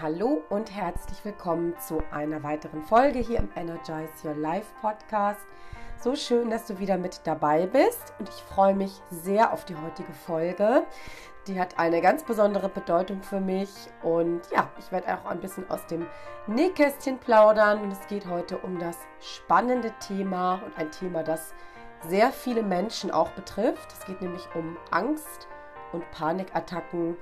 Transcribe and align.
Hallo 0.00 0.42
und 0.48 0.74
herzlich 0.74 1.22
willkommen 1.22 1.74
zu 1.78 2.02
einer 2.10 2.42
weiteren 2.42 2.82
Folge 2.82 3.18
hier 3.18 3.38
im 3.38 3.50
Energize 3.54 4.26
Your 4.26 4.34
Life 4.34 4.68
Podcast. 4.80 5.44
So 6.00 6.16
schön, 6.16 6.48
dass 6.48 6.64
du 6.64 6.78
wieder 6.78 6.96
mit 6.96 7.20
dabei 7.24 7.66
bist 7.66 8.14
und 8.18 8.26
ich 8.26 8.34
freue 8.34 8.74
mich 8.74 8.90
sehr 9.10 9.52
auf 9.52 9.66
die 9.66 9.76
heutige 9.76 10.12
Folge. 10.14 10.86
Die 11.46 11.60
hat 11.60 11.78
eine 11.78 12.00
ganz 12.00 12.24
besondere 12.24 12.70
Bedeutung 12.70 13.22
für 13.22 13.38
mich 13.38 13.68
und 14.02 14.40
ja, 14.50 14.70
ich 14.78 14.90
werde 14.90 15.14
auch 15.14 15.26
ein 15.26 15.40
bisschen 15.40 15.70
aus 15.70 15.86
dem 15.86 16.06
Nähkästchen 16.46 17.18
plaudern 17.18 17.82
und 17.82 17.92
es 17.92 18.06
geht 18.06 18.26
heute 18.26 18.56
um 18.58 18.78
das 18.78 18.96
spannende 19.20 19.92
Thema 20.00 20.62
und 20.64 20.76
ein 20.78 20.90
Thema, 20.90 21.22
das 21.22 21.52
sehr 22.08 22.32
viele 22.32 22.62
Menschen 22.62 23.10
auch 23.10 23.30
betrifft. 23.32 23.92
Es 23.92 24.06
geht 24.06 24.22
nämlich 24.22 24.48
um 24.54 24.78
Angst 24.90 25.48
und 25.92 26.10
Panikattacken 26.12 27.18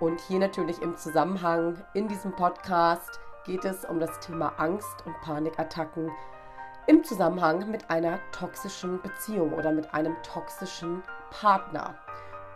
und 0.00 0.20
hier 0.20 0.38
natürlich 0.38 0.82
im 0.82 0.96
Zusammenhang 0.96 1.82
in 1.94 2.08
diesem 2.08 2.32
Podcast 2.32 3.20
geht 3.44 3.64
es 3.64 3.84
um 3.84 4.00
das 4.00 4.18
Thema 4.20 4.54
Angst 4.56 5.04
und 5.06 5.20
Panikattacken 5.20 6.10
im 6.86 7.04
Zusammenhang 7.04 7.70
mit 7.70 7.88
einer 7.90 8.18
toxischen 8.32 9.00
Beziehung 9.00 9.52
oder 9.52 9.72
mit 9.72 9.94
einem 9.94 10.16
toxischen 10.22 11.02
Partner. 11.30 11.94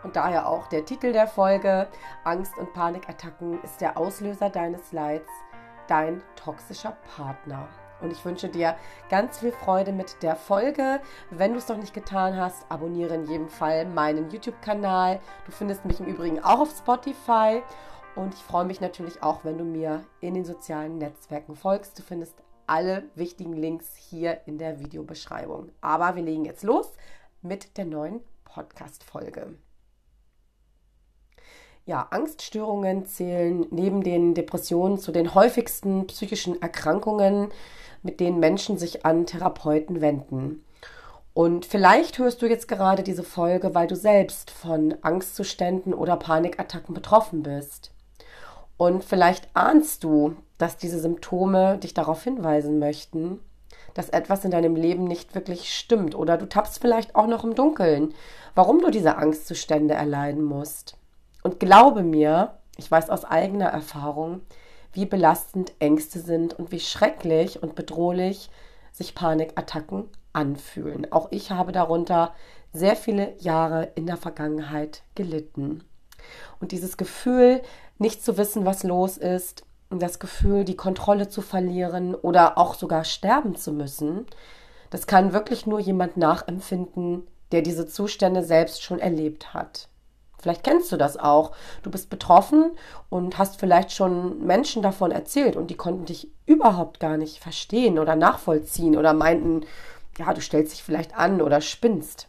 Und 0.03 0.15
daher 0.15 0.47
auch 0.47 0.67
der 0.67 0.85
Titel 0.85 1.11
der 1.11 1.27
Folge, 1.27 1.87
Angst 2.23 2.57
und 2.57 2.73
Panikattacken 2.73 3.61
ist 3.63 3.81
der 3.81 3.97
Auslöser 3.97 4.49
deines 4.49 4.91
Leids, 4.91 5.29
dein 5.87 6.21
toxischer 6.35 6.95
Partner. 7.15 7.67
Und 8.01 8.11
ich 8.11 8.23
wünsche 8.23 8.49
dir 8.49 8.75
ganz 9.09 9.39
viel 9.39 9.51
Freude 9.51 9.91
mit 9.91 10.21
der 10.23 10.35
Folge. 10.35 11.01
Wenn 11.29 11.53
du 11.53 11.59
es 11.59 11.67
noch 11.67 11.77
nicht 11.77 11.93
getan 11.93 12.37
hast, 12.37 12.65
abonniere 12.69 13.15
in 13.15 13.25
jedem 13.25 13.49
Fall 13.49 13.85
meinen 13.85 14.29
YouTube-Kanal. 14.29 15.19
Du 15.45 15.51
findest 15.51 15.85
mich 15.85 15.99
im 15.99 16.05
Übrigen 16.05 16.39
auch 16.39 16.59
auf 16.59 16.71
Spotify. 16.77 17.61
Und 18.15 18.33
ich 18.33 18.41
freue 18.41 18.65
mich 18.65 18.81
natürlich 18.81 19.23
auch, 19.23 19.43
wenn 19.43 19.57
du 19.57 19.63
mir 19.63 20.03
in 20.19 20.33
den 20.33 20.45
sozialen 20.45 20.97
Netzwerken 20.97 21.55
folgst. 21.55 21.97
Du 21.97 22.03
findest 22.03 22.35
alle 22.67 23.03
wichtigen 23.15 23.53
Links 23.53 23.95
hier 23.95 24.41
in 24.45 24.57
der 24.57 24.79
Videobeschreibung. 24.79 25.71
Aber 25.81 26.15
wir 26.15 26.23
legen 26.23 26.45
jetzt 26.45 26.63
los 26.63 26.91
mit 27.41 27.77
der 27.77 27.85
neuen 27.85 28.21
Podcast-Folge. 28.45 29.55
Ja, 31.89 32.05
Angststörungen 32.11 33.07
zählen 33.07 33.65
neben 33.71 34.03
den 34.03 34.35
Depressionen 34.35 34.99
zu 34.99 35.11
den 35.11 35.33
häufigsten 35.33 36.05
psychischen 36.05 36.61
Erkrankungen, 36.61 37.49
mit 38.03 38.19
denen 38.19 38.39
Menschen 38.39 38.77
sich 38.77 39.07
an 39.07 39.25
Therapeuten 39.25 39.99
wenden. 39.99 40.63
Und 41.33 41.65
vielleicht 41.65 42.19
hörst 42.19 42.43
du 42.43 42.45
jetzt 42.45 42.67
gerade 42.67 43.01
diese 43.01 43.23
Folge, 43.23 43.73
weil 43.73 43.87
du 43.87 43.95
selbst 43.95 44.51
von 44.51 44.97
Angstzuständen 45.01 45.95
oder 45.95 46.15
Panikattacken 46.15 46.93
betroffen 46.93 47.41
bist. 47.41 47.89
Und 48.77 49.03
vielleicht 49.03 49.49
ahnst 49.55 50.03
du, 50.03 50.35
dass 50.59 50.77
diese 50.77 50.99
Symptome 50.99 51.79
dich 51.79 51.95
darauf 51.95 52.23
hinweisen 52.23 52.77
möchten, 52.77 53.39
dass 53.95 54.09
etwas 54.09 54.45
in 54.45 54.51
deinem 54.51 54.75
Leben 54.75 55.05
nicht 55.05 55.33
wirklich 55.33 55.73
stimmt. 55.73 56.13
Oder 56.13 56.37
du 56.37 56.47
tappst 56.47 56.81
vielleicht 56.81 57.15
auch 57.15 57.25
noch 57.25 57.43
im 57.43 57.55
Dunkeln, 57.55 58.13
warum 58.53 58.79
du 58.79 58.91
diese 58.91 59.17
Angstzustände 59.17 59.95
erleiden 59.95 60.43
musst. 60.43 60.98
Und 61.49 61.59
glaube 61.59 62.03
mir, 62.03 62.59
ich 62.77 62.91
weiß 62.91 63.09
aus 63.09 63.25
eigener 63.25 63.69
Erfahrung, 63.69 64.41
wie 64.93 65.07
belastend 65.07 65.73
Ängste 65.79 66.19
sind 66.19 66.53
und 66.53 66.71
wie 66.71 66.79
schrecklich 66.79 67.63
und 67.63 67.73
bedrohlich 67.73 68.51
sich 68.91 69.15
Panikattacken 69.15 70.09
anfühlen. 70.31 71.11
Auch 71.11 71.29
ich 71.31 71.49
habe 71.49 71.71
darunter 71.71 72.35
sehr 72.71 72.95
viele 72.95 73.33
Jahre 73.39 73.93
in 73.95 74.05
der 74.05 74.17
Vergangenheit 74.17 75.01
gelitten. 75.15 75.83
Und 76.59 76.71
dieses 76.71 76.97
Gefühl, 76.97 77.63
nicht 77.97 78.23
zu 78.23 78.37
wissen, 78.37 78.63
was 78.63 78.83
los 78.83 79.17
ist, 79.17 79.63
das 79.89 80.19
Gefühl, 80.19 80.65
die 80.65 80.77
Kontrolle 80.77 81.29
zu 81.29 81.41
verlieren 81.41 82.13
oder 82.13 82.59
auch 82.59 82.75
sogar 82.75 83.05
sterben 83.05 83.55
zu 83.55 83.71
müssen, 83.71 84.27
das 84.91 85.07
kann 85.07 85.33
wirklich 85.33 85.65
nur 85.65 85.79
jemand 85.79 86.15
nachempfinden, 86.15 87.25
der 87.51 87.63
diese 87.63 87.87
Zustände 87.87 88.43
selbst 88.43 88.83
schon 88.83 88.99
erlebt 88.99 89.55
hat. 89.55 89.89
Vielleicht 90.41 90.63
kennst 90.63 90.91
du 90.91 90.97
das 90.97 91.17
auch. 91.17 91.51
Du 91.83 91.91
bist 91.91 92.09
betroffen 92.09 92.71
und 93.09 93.37
hast 93.37 93.59
vielleicht 93.59 93.91
schon 93.91 94.45
Menschen 94.45 94.81
davon 94.81 95.11
erzählt 95.11 95.55
und 95.55 95.67
die 95.67 95.75
konnten 95.75 96.05
dich 96.05 96.29
überhaupt 96.45 96.99
gar 96.99 97.17
nicht 97.17 97.39
verstehen 97.39 97.99
oder 97.99 98.15
nachvollziehen 98.15 98.97
oder 98.97 99.13
meinten, 99.13 99.65
ja, 100.17 100.33
du 100.33 100.41
stellst 100.41 100.73
dich 100.73 100.83
vielleicht 100.83 101.15
an 101.17 101.41
oder 101.41 101.61
spinnst. 101.61 102.27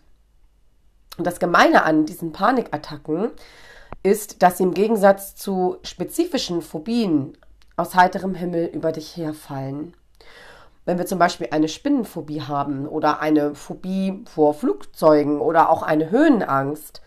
Und 1.19 1.26
das 1.26 1.38
Gemeine 1.38 1.84
an 1.84 2.06
diesen 2.06 2.32
Panikattacken 2.32 3.31
ist, 4.03 4.43
dass 4.43 4.59
sie 4.59 4.65
im 4.65 4.75
Gegensatz 4.75 5.37
zu 5.37 5.76
spezifischen 5.82 6.62
Phobien 6.62 7.37
aus 7.76 7.94
heiterem 7.94 8.34
Himmel 8.34 8.66
über 8.66 8.93
dich 8.93 9.16
herfallen. 9.16 9.94
Wenn 10.84 10.99
wir 10.99 11.06
zum 11.06 11.19
Beispiel 11.19 11.49
eine 11.50 11.69
Spinnenphobie 11.69 12.43
haben 12.43 12.88
oder 12.88 13.20
eine 13.20 13.54
Phobie 13.54 14.25
vor 14.32 14.54
Flugzeugen 14.54 15.41
oder 15.41 15.70
auch 15.70 15.82
eine 15.82 16.10
Höhenangst, 16.10 17.03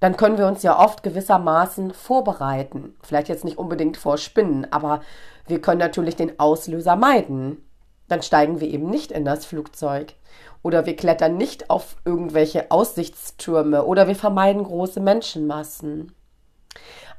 dann 0.00 0.16
können 0.16 0.38
wir 0.38 0.46
uns 0.46 0.62
ja 0.62 0.78
oft 0.78 1.02
gewissermaßen 1.02 1.92
vorbereiten. 1.92 2.94
Vielleicht 3.02 3.28
jetzt 3.28 3.44
nicht 3.44 3.58
unbedingt 3.58 3.96
vor 3.96 4.18
Spinnen, 4.18 4.70
aber 4.70 5.00
wir 5.46 5.60
können 5.60 5.80
natürlich 5.80 6.16
den 6.16 6.38
Auslöser 6.38 6.96
meiden. 6.96 7.64
Dann 8.08 8.22
steigen 8.22 8.60
wir 8.60 8.68
eben 8.68 8.90
nicht 8.90 9.10
in 9.10 9.24
das 9.24 9.46
Flugzeug. 9.46 10.14
Oder 10.62 10.84
wir 10.84 10.96
klettern 10.96 11.36
nicht 11.36 11.70
auf 11.70 11.96
irgendwelche 12.04 12.70
Aussichtstürme 12.70 13.84
oder 13.84 14.08
wir 14.08 14.16
vermeiden 14.16 14.64
große 14.64 15.00
Menschenmassen. 15.00 16.12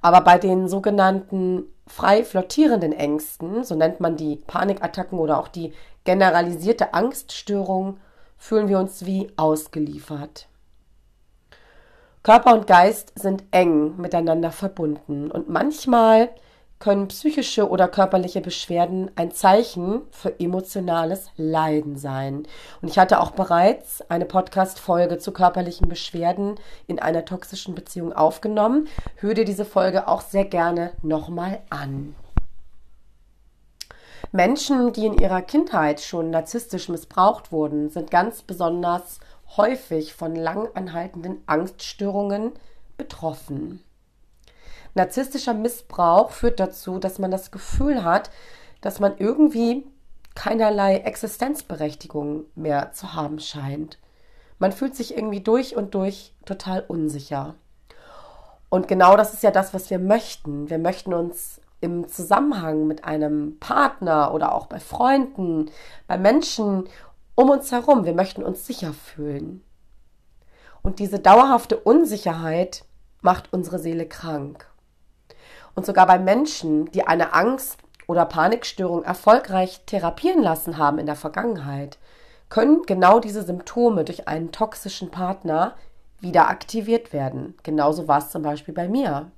Aber 0.01 0.21
bei 0.21 0.37
den 0.37 0.67
sogenannten 0.67 1.65
frei 1.87 2.23
flottierenden 2.23 2.93
Ängsten, 2.93 3.63
so 3.63 3.75
nennt 3.75 3.99
man 3.99 4.17
die 4.17 4.35
Panikattacken 4.35 5.17
oder 5.17 5.39
auch 5.39 5.47
die 5.47 5.73
generalisierte 6.03 6.93
Angststörung, 6.93 7.99
fühlen 8.37 8.67
wir 8.67 8.79
uns 8.79 9.05
wie 9.05 9.31
ausgeliefert. 9.35 10.47
Körper 12.27 12.53
und 12.53 12.67
Geist 12.67 13.13
sind 13.17 13.45
eng 13.51 13.95
miteinander 13.95 14.51
verbunden 14.51 15.31
und 15.31 15.47
manchmal 15.47 16.27
können 16.77 17.07
psychische 17.07 17.69
oder 17.69 17.87
körperliche 17.87 18.41
Beschwerden 18.41 19.09
ein 19.15 19.31
Zeichen 19.31 20.01
für 20.11 20.37
emotionales 20.37 21.29
Leiden 21.37 21.95
sein. 21.95 22.45
Und 22.81 22.89
ich 22.89 22.99
hatte 22.99 23.21
auch 23.21 23.31
bereits 23.31 24.01
eine 24.09 24.25
Podcast-Folge 24.25 25.19
zu 25.19 25.31
körperlichen 25.31 25.87
Beschwerden 25.87 26.55
in 26.85 26.99
einer 26.99 27.23
toxischen 27.23 27.75
Beziehung 27.75 28.11
aufgenommen. 28.11 28.89
Hör 29.15 29.33
dir 29.33 29.45
diese 29.45 29.63
Folge 29.63 30.09
auch 30.09 30.19
sehr 30.19 30.43
gerne 30.43 30.91
nochmal 31.01 31.59
an. 31.69 32.13
Menschen, 34.33 34.91
die 34.91 35.05
in 35.05 35.17
ihrer 35.17 35.41
Kindheit 35.41 36.01
schon 36.01 36.31
narzisstisch 36.31 36.89
missbraucht 36.89 37.53
wurden, 37.53 37.89
sind 37.89 38.11
ganz 38.11 38.43
besonders 38.43 39.21
häufig 39.55 40.13
von 40.13 40.35
lang 40.35 40.67
anhaltenden 40.75 41.41
Angststörungen 41.45 42.51
betroffen. 42.97 43.83
Narzisstischer 44.93 45.53
Missbrauch 45.53 46.31
führt 46.31 46.59
dazu, 46.59 46.99
dass 46.99 47.19
man 47.19 47.31
das 47.31 47.51
Gefühl 47.51 48.03
hat, 48.03 48.31
dass 48.81 48.99
man 48.99 49.17
irgendwie 49.17 49.85
keinerlei 50.35 50.97
Existenzberechtigung 50.97 52.45
mehr 52.55 52.91
zu 52.93 53.13
haben 53.13 53.39
scheint. 53.39 53.99
Man 54.59 54.71
fühlt 54.71 54.95
sich 54.95 55.15
irgendwie 55.15 55.41
durch 55.41 55.75
und 55.75 55.93
durch 55.93 56.33
total 56.45 56.83
unsicher. 56.87 57.55
Und 58.69 58.87
genau 58.87 59.15
das 59.15 59.33
ist 59.33 59.43
ja 59.43 59.51
das, 59.51 59.73
was 59.73 59.89
wir 59.89 59.99
möchten. 59.99 60.69
Wir 60.69 60.79
möchten 60.79 61.13
uns 61.13 61.61
im 61.79 62.07
Zusammenhang 62.07 62.87
mit 62.87 63.05
einem 63.05 63.57
Partner 63.59 64.33
oder 64.33 64.53
auch 64.53 64.65
bei 64.65 64.79
Freunden, 64.79 65.69
bei 66.07 66.17
Menschen 66.17 66.85
um 67.37 67.51
uns 67.51 67.71
herum. 67.71 68.03
Wir 68.03 68.15
möchten 68.15 68.43
uns 68.43 68.65
sicher 68.65 68.93
fühlen. 68.93 69.63
Und 70.81 70.97
diese 70.97 71.19
dauerhafte 71.19 71.77
Unsicherheit 71.77 72.83
macht 73.21 73.53
unsere 73.53 73.77
Seele 73.77 74.07
krank. 74.07 74.67
Und 75.75 75.85
sogar 75.85 76.07
bei 76.07 76.17
Menschen, 76.17 76.91
die 76.91 77.05
eine 77.05 77.33
Angst- 77.33 77.77
oder 78.07 78.25
Panikstörung 78.25 79.03
erfolgreich 79.03 79.81
therapieren 79.85 80.41
lassen 80.41 80.79
haben 80.79 80.97
in 80.97 81.05
der 81.05 81.15
Vergangenheit, 81.15 81.99
können 82.49 82.81
genau 82.87 83.19
diese 83.19 83.43
Symptome 83.43 84.03
durch 84.03 84.27
einen 84.27 84.51
toxischen 84.51 85.11
Partner 85.11 85.75
wieder 86.19 86.47
aktiviert 86.47 87.13
werden. 87.13 87.55
Genauso 87.61 88.07
war 88.07 88.17
es 88.17 88.31
zum 88.31 88.41
Beispiel 88.41 88.73
bei 88.73 88.87
mir. 88.87 89.31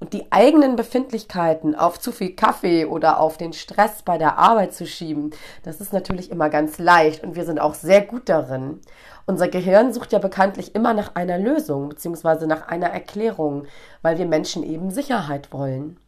Und 0.00 0.12
die 0.12 0.30
eigenen 0.30 0.76
Befindlichkeiten 0.76 1.74
auf 1.74 1.98
zu 1.98 2.12
viel 2.12 2.34
Kaffee 2.34 2.84
oder 2.84 3.20
auf 3.20 3.36
den 3.36 3.52
Stress 3.52 4.02
bei 4.02 4.18
der 4.18 4.38
Arbeit 4.38 4.74
zu 4.74 4.86
schieben, 4.86 5.30
das 5.62 5.80
ist 5.80 5.92
natürlich 5.92 6.30
immer 6.30 6.50
ganz 6.50 6.78
leicht 6.78 7.22
und 7.22 7.36
wir 7.36 7.44
sind 7.44 7.60
auch 7.60 7.74
sehr 7.74 8.02
gut 8.02 8.28
darin. 8.28 8.80
Unser 9.26 9.48
Gehirn 9.48 9.92
sucht 9.92 10.12
ja 10.12 10.18
bekanntlich 10.18 10.74
immer 10.74 10.92
nach 10.92 11.14
einer 11.14 11.38
Lösung 11.38 11.88
bzw. 11.88 12.46
nach 12.46 12.68
einer 12.68 12.88
Erklärung, 12.88 13.66
weil 14.02 14.18
wir 14.18 14.26
Menschen 14.26 14.62
eben 14.62 14.90
Sicherheit 14.90 15.52
wollen. 15.52 15.98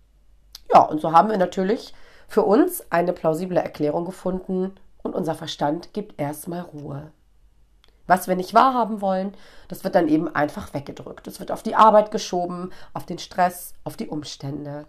Ja, 0.72 0.82
und 0.82 1.00
so 1.00 1.12
haben 1.12 1.30
wir 1.30 1.38
natürlich 1.38 1.94
für 2.28 2.42
uns 2.42 2.84
eine 2.90 3.12
plausible 3.12 3.58
Erklärung 3.58 4.04
gefunden 4.04 4.74
und 5.02 5.14
unser 5.14 5.34
Verstand 5.34 5.92
gibt 5.92 6.20
erstmal 6.20 6.60
Ruhe. 6.60 7.12
Was 8.06 8.28
wir 8.28 8.36
nicht 8.36 8.54
wahrhaben 8.54 9.00
wollen, 9.00 9.34
das 9.68 9.82
wird 9.82 9.94
dann 9.94 10.08
eben 10.08 10.32
einfach 10.34 10.74
weggedrückt. 10.74 11.26
Es 11.26 11.40
wird 11.40 11.50
auf 11.50 11.62
die 11.62 11.74
Arbeit 11.74 12.10
geschoben, 12.10 12.72
auf 12.94 13.04
den 13.04 13.18
Stress, 13.18 13.74
auf 13.84 13.96
die 13.96 14.08
Umstände. 14.08 14.86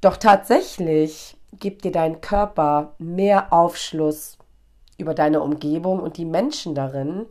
Doch 0.00 0.16
tatsächlich 0.16 1.36
gibt 1.52 1.84
dir 1.84 1.92
dein 1.92 2.20
Körper 2.20 2.94
mehr 2.98 3.52
Aufschluss 3.52 4.38
über 4.98 5.14
deine 5.14 5.40
Umgebung 5.40 6.00
und 6.00 6.16
die 6.16 6.24
Menschen 6.24 6.74
darin, 6.74 7.26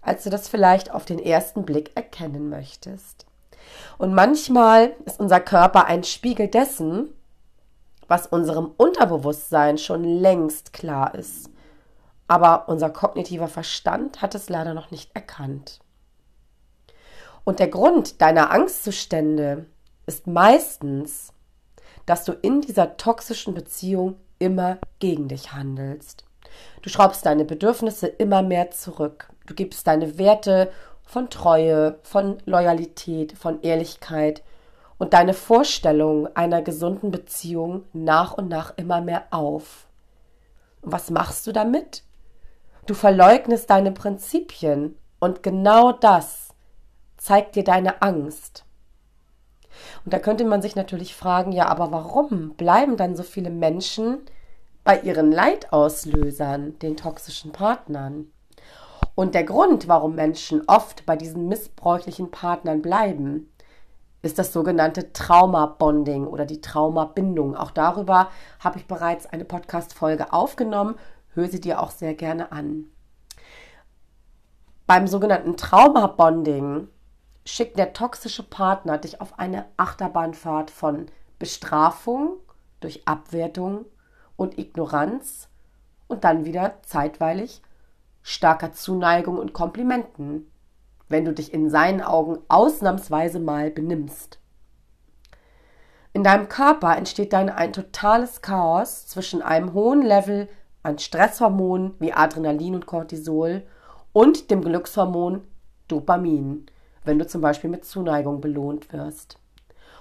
als 0.00 0.24
du 0.24 0.30
das 0.30 0.48
vielleicht 0.48 0.92
auf 0.92 1.04
den 1.04 1.18
ersten 1.18 1.64
Blick 1.64 1.92
erkennen 1.94 2.48
möchtest. 2.48 3.26
Und 3.98 4.14
manchmal 4.14 4.92
ist 5.06 5.20
unser 5.20 5.40
Körper 5.40 5.86
ein 5.86 6.04
Spiegel 6.04 6.48
dessen, 6.48 7.08
was 8.06 8.26
unserem 8.26 8.72
Unterbewusstsein 8.76 9.78
schon 9.78 10.04
längst 10.04 10.72
klar 10.72 11.14
ist. 11.14 11.48
Aber 12.26 12.68
unser 12.68 12.90
kognitiver 12.90 13.48
Verstand 13.48 14.22
hat 14.22 14.34
es 14.34 14.48
leider 14.48 14.74
noch 14.74 14.90
nicht 14.90 15.14
erkannt. 15.14 15.80
Und 17.44 17.58
der 17.58 17.68
Grund 17.68 18.22
deiner 18.22 18.50
Angstzustände 18.50 19.66
ist 20.06 20.26
meistens, 20.26 21.32
dass 22.06 22.24
du 22.24 22.32
in 22.32 22.62
dieser 22.62 22.96
toxischen 22.96 23.54
Beziehung 23.54 24.16
immer 24.38 24.78
gegen 24.98 25.28
dich 25.28 25.52
handelst. 25.52 26.24
Du 26.82 26.90
schraubst 26.90 27.24
deine 27.26 27.44
Bedürfnisse 27.44 28.06
immer 28.06 28.42
mehr 28.42 28.70
zurück. 28.70 29.30
Du 29.46 29.54
gibst 29.54 29.86
deine 29.86 30.18
Werte 30.18 30.70
von 31.02 31.30
Treue, 31.30 31.98
von 32.02 32.38
Loyalität, 32.46 33.36
von 33.36 33.62
Ehrlichkeit 33.62 34.42
und 34.98 35.12
deine 35.12 35.34
Vorstellung 35.34 36.28
einer 36.34 36.62
gesunden 36.62 37.10
Beziehung 37.10 37.84
nach 37.92 38.34
und 38.34 38.48
nach 38.48 38.74
immer 38.76 39.00
mehr 39.00 39.24
auf. 39.30 39.86
Und 40.82 40.92
was 40.92 41.10
machst 41.10 41.46
du 41.46 41.52
damit? 41.52 42.02
Du 42.86 42.92
verleugnest 42.92 43.70
deine 43.70 43.92
Prinzipien 43.92 44.96
und 45.18 45.42
genau 45.42 45.92
das 45.92 46.50
zeigt 47.16 47.56
dir 47.56 47.64
deine 47.64 48.02
Angst. 48.02 48.64
Und 50.04 50.12
da 50.12 50.18
könnte 50.18 50.44
man 50.44 50.60
sich 50.60 50.76
natürlich 50.76 51.14
fragen, 51.16 51.52
ja, 51.52 51.66
aber 51.66 51.90
warum 51.92 52.54
bleiben 52.54 52.96
dann 52.96 53.16
so 53.16 53.22
viele 53.22 53.50
Menschen 53.50 54.20
bei 54.84 55.00
ihren 55.00 55.32
Leidauslösern, 55.32 56.78
den 56.78 56.96
toxischen 56.96 57.52
Partnern? 57.52 58.26
Und 59.14 59.34
der 59.34 59.44
Grund, 59.44 59.88
warum 59.88 60.14
Menschen 60.14 60.62
oft 60.66 61.06
bei 61.06 61.16
diesen 61.16 61.48
missbräuchlichen 61.48 62.30
Partnern 62.30 62.82
bleiben, 62.82 63.50
ist 64.20 64.38
das 64.38 64.52
sogenannte 64.52 65.12
Trauma-Bonding 65.12 66.26
oder 66.26 66.46
die 66.46 66.60
Traumabindung. 66.60 67.56
Auch 67.56 67.70
darüber 67.70 68.28
habe 68.58 68.78
ich 68.78 68.86
bereits 68.86 69.26
eine 69.26 69.44
Podcast-Folge 69.44 70.32
aufgenommen. 70.32 70.96
Höre 71.34 71.48
sie 71.48 71.60
dir 71.60 71.80
auch 71.80 71.90
sehr 71.90 72.14
gerne 72.14 72.52
an. 72.52 72.86
Beim 74.86 75.06
sogenannten 75.06 75.56
Trauma-Bonding 75.56 76.88
schickt 77.44 77.78
der 77.78 77.92
toxische 77.92 78.42
Partner 78.42 78.98
dich 78.98 79.20
auf 79.20 79.38
eine 79.38 79.66
Achterbahnfahrt 79.76 80.70
von 80.70 81.06
Bestrafung 81.38 82.36
durch 82.80 83.06
Abwertung 83.06 83.86
und 84.36 84.58
Ignoranz 84.58 85.48
und 86.06 86.24
dann 86.24 86.44
wieder 86.44 86.80
zeitweilig 86.82 87.62
starker 88.22 88.72
Zuneigung 88.72 89.38
und 89.38 89.52
Komplimenten, 89.52 90.50
wenn 91.08 91.24
du 91.24 91.32
dich 91.32 91.52
in 91.52 91.68
seinen 91.68 92.00
Augen 92.00 92.38
ausnahmsweise 92.48 93.38
mal 93.38 93.70
benimmst. 93.70 94.38
In 96.14 96.24
deinem 96.24 96.48
Körper 96.48 96.96
entsteht 96.96 97.32
dann 97.32 97.50
ein 97.50 97.72
totales 97.72 98.40
Chaos 98.40 99.06
zwischen 99.06 99.42
einem 99.42 99.74
hohen 99.74 100.00
Level 100.00 100.48
an 100.84 100.98
Stresshormonen 100.98 101.94
wie 101.98 102.12
Adrenalin 102.12 102.76
und 102.76 102.86
Cortisol 102.86 103.62
und 104.12 104.50
dem 104.50 104.62
Glückshormon 104.62 105.42
Dopamin, 105.88 106.66
wenn 107.04 107.18
du 107.18 107.26
zum 107.26 107.40
Beispiel 107.40 107.70
mit 107.70 107.84
Zuneigung 107.84 108.40
belohnt 108.40 108.92
wirst. 108.92 109.38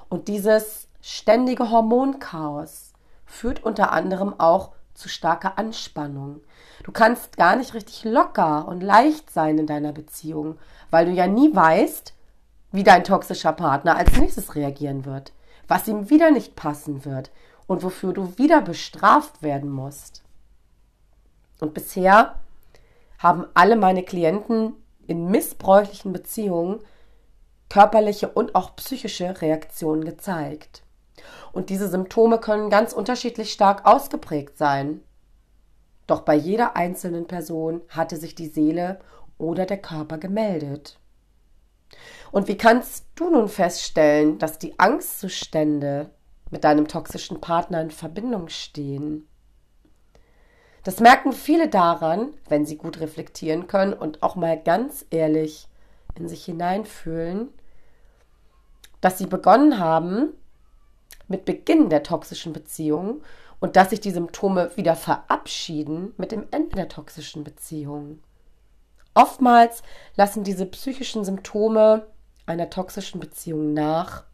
Und 0.09 0.27
dieses 0.27 0.87
ständige 1.01 1.71
Hormonchaos 1.71 2.93
führt 3.25 3.63
unter 3.63 3.91
anderem 3.91 4.39
auch 4.39 4.71
zu 4.93 5.09
starker 5.09 5.57
Anspannung. 5.57 6.41
Du 6.83 6.91
kannst 6.91 7.37
gar 7.37 7.55
nicht 7.55 7.73
richtig 7.73 8.03
locker 8.03 8.67
und 8.67 8.81
leicht 8.81 9.31
sein 9.31 9.57
in 9.57 9.67
deiner 9.67 9.91
Beziehung, 9.91 10.57
weil 10.91 11.05
du 11.05 11.11
ja 11.11 11.27
nie 11.27 11.53
weißt, 11.55 12.13
wie 12.71 12.83
dein 12.83 13.03
toxischer 13.03 13.53
Partner 13.53 13.97
als 13.97 14.17
nächstes 14.17 14.55
reagieren 14.55 15.05
wird, 15.05 15.31
was 15.67 15.87
ihm 15.87 16.09
wieder 16.09 16.31
nicht 16.31 16.55
passen 16.55 17.05
wird 17.05 17.31
und 17.67 17.83
wofür 17.83 18.13
du 18.13 18.37
wieder 18.37 18.61
bestraft 18.61 19.41
werden 19.41 19.71
musst. 19.71 20.22
Und 21.59 21.73
bisher 21.73 22.35
haben 23.19 23.45
alle 23.53 23.75
meine 23.75 24.03
Klienten 24.03 24.73
in 25.07 25.27
missbräuchlichen 25.27 26.13
Beziehungen 26.13 26.79
körperliche 27.69 28.29
und 28.29 28.53
auch 28.55 28.75
psychische 28.75 29.41
Reaktionen 29.41 30.05
gezeigt. 30.05 30.83
Und 31.51 31.69
diese 31.69 31.87
Symptome 31.87 32.39
können 32.39 32.69
ganz 32.69 32.93
unterschiedlich 32.93 33.51
stark 33.51 33.85
ausgeprägt 33.85 34.57
sein. 34.57 35.01
Doch 36.07 36.21
bei 36.21 36.35
jeder 36.35 36.75
einzelnen 36.75 37.27
Person 37.27 37.81
hatte 37.89 38.17
sich 38.17 38.35
die 38.35 38.47
Seele 38.47 38.99
oder 39.37 39.65
der 39.65 39.77
Körper 39.77 40.17
gemeldet. 40.17 40.99
Und 42.31 42.47
wie 42.47 42.57
kannst 42.57 43.05
du 43.15 43.29
nun 43.29 43.47
feststellen, 43.47 44.39
dass 44.39 44.59
die 44.59 44.77
Angstzustände 44.79 46.09
mit 46.49 46.63
deinem 46.63 46.87
toxischen 46.87 47.39
Partner 47.39 47.81
in 47.81 47.91
Verbindung 47.91 48.49
stehen? 48.49 49.27
Das 50.83 50.99
merken 50.99 51.31
viele 51.31 51.69
daran, 51.69 52.33
wenn 52.49 52.65
sie 52.65 52.77
gut 52.77 52.99
reflektieren 52.99 53.67
können 53.67 53.93
und 53.93 54.21
auch 54.21 54.35
mal 54.35 54.61
ganz 54.61 55.05
ehrlich 55.09 55.67
in 56.15 56.27
sich 56.27 56.45
hineinfühlen, 56.45 57.49
dass 59.01 59.17
sie 59.17 59.27
begonnen 59.27 59.79
haben, 59.79 60.33
mit 61.27 61.45
Beginn 61.45 61.89
der 61.89 62.03
toxischen 62.03 62.53
Beziehung 62.53 63.21
und 63.59 63.75
dass 63.77 63.91
sich 63.91 64.01
die 64.01 64.11
Symptome 64.11 64.71
wieder 64.75 64.95
verabschieden 64.95 66.13
mit 66.17 66.31
dem 66.31 66.45
Ende 66.51 66.75
der 66.75 66.89
toxischen 66.89 67.43
Beziehung. 67.45 68.19
Oftmals 69.13 69.83
lassen 70.15 70.43
diese 70.43 70.65
psychischen 70.65 71.23
Symptome 71.23 72.07
einer 72.45 72.69
toxischen 72.69 73.21
Beziehung 73.21 73.73
nach, 73.73 74.25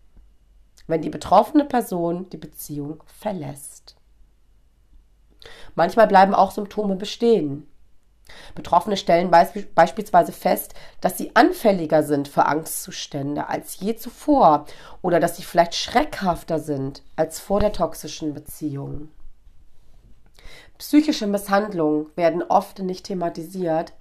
wenn 0.87 1.01
die 1.01 1.09
betroffene 1.11 1.65
Person 1.65 2.29
die 2.31 2.37
Beziehung 2.37 3.03
verlässt. 3.05 3.98
Manchmal 5.75 6.07
bleiben 6.07 6.33
auch 6.33 6.51
Symptome 6.51 6.95
bestehen. 6.95 7.67
Betroffene 8.55 8.97
stellen 8.97 9.31
beisp 9.31 9.57
beispielsweise 9.75 10.31
fest, 10.31 10.73
dass 11.01 11.17
sie 11.17 11.35
anfälliger 11.35 12.03
sind 12.03 12.27
für 12.27 12.45
Angstzustände 12.45 13.47
als 13.47 13.79
je 13.79 13.95
zuvor 13.95 14.65
oder 15.01 15.19
dass 15.19 15.37
sie 15.37 15.43
vielleicht 15.43 15.75
schreckhafter 15.75 16.59
sind 16.59 17.03
als 17.15 17.39
vor 17.39 17.59
der 17.59 17.73
toxischen 17.73 18.33
Beziehung. 18.33 19.09
Psychische 20.77 21.27
Misshandlungen 21.27 22.07
werden 22.15 22.43
oft 22.43 22.79
nicht 22.79 23.05
thematisiert, 23.05 23.93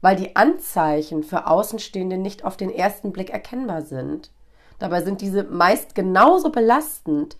weil 0.00 0.16
die 0.16 0.36
Anzeichen 0.36 1.22
für 1.22 1.46
Außenstehende 1.46 2.16
nicht 2.16 2.44
auf 2.44 2.56
den 2.56 2.70
ersten 2.70 3.12
Blick 3.12 3.30
erkennbar 3.30 3.82
sind. 3.82 4.30
Dabei 4.78 5.02
sind 5.02 5.20
diese 5.20 5.44
meist 5.44 5.94
genauso 5.94 6.50
belastend 6.50 7.36